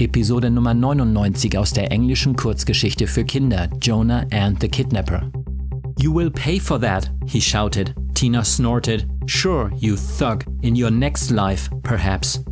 Episode 0.00 0.48
Nummer 0.48 0.74
99 0.74 1.58
aus 1.58 1.72
der 1.72 1.90
englischen 1.90 2.36
Kurzgeschichte 2.36 3.08
für 3.08 3.24
Kinder 3.24 3.68
Jonah 3.82 4.24
and 4.30 4.60
the 4.60 4.68
Kidnapper. 4.68 5.28
You 5.98 6.14
will 6.14 6.30
pay 6.30 6.60
for 6.60 6.80
that, 6.80 7.10
he 7.26 7.40
shouted. 7.40 7.94
Tina 8.14 8.44
snorted. 8.44 9.08
Sure, 9.26 9.72
you 9.76 9.96
thug. 9.96 10.44
In 10.62 10.80
your 10.80 10.92
next 10.92 11.30
life, 11.30 11.68
perhaps. 11.82 12.44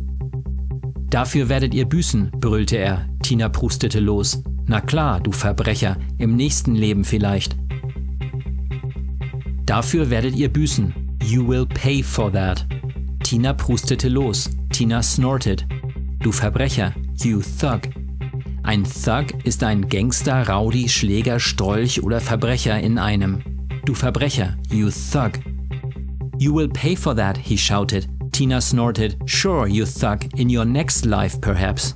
Dafür 1.09 1.47
werdet 1.47 1.73
ihr 1.73 1.85
büßen, 1.85 2.31
brüllte 2.41 2.77
er. 2.77 3.07
Tina 3.23 3.47
prustete 3.47 4.01
los. 4.01 4.43
Na 4.65 4.81
klar, 4.81 5.21
du 5.21 5.31
Verbrecher, 5.31 5.95
im 6.17 6.35
nächsten 6.35 6.75
Leben 6.75 7.05
vielleicht. 7.05 7.55
Dafür 9.65 10.09
werdet 10.09 10.35
ihr 10.35 10.51
büßen. 10.51 10.93
You 11.23 11.47
will 11.47 11.65
pay 11.65 12.03
for 12.03 12.29
that. 12.33 12.65
Tina 13.23 13.53
prustete 13.53 14.09
los. 14.09 14.49
Tina 14.73 15.01
snorted. 15.01 15.65
Du 16.19 16.31
Verbrecher, 16.33 16.93
you 17.25 17.41
thug. 17.41 17.81
Ein 18.63 18.83
Thug 18.83 19.27
ist 19.43 19.63
ein 19.63 19.87
Gangster, 19.87 20.47
Rowdy, 20.47 20.89
Schläger, 20.89 21.39
Strolch 21.39 22.03
oder 22.03 22.19
Verbrecher 22.19 22.79
in 22.79 22.97
einem. 22.97 23.41
Du 23.85 23.93
Verbrecher, 23.93 24.57
you 24.69 24.89
thug. 24.89 25.39
You 26.37 26.53
will 26.53 26.69
pay 26.69 26.95
for 26.95 27.15
that, 27.15 27.37
he 27.37 27.57
shouted. 27.57 28.07
Tina 28.31 28.61
snorted. 28.61 29.17
Sure, 29.25 29.67
you 29.67 29.85
thug. 29.85 30.25
In 30.35 30.49
your 30.49 30.65
next 30.65 31.05
life, 31.05 31.39
perhaps. 31.41 31.95